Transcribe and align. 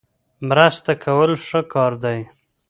مرسته 0.49 0.91
کول 1.03 1.31
ښه 1.45 1.61
کار 1.73 1.91
دی. 2.03 2.19